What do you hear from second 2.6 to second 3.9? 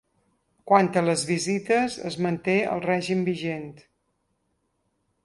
el règim vigent.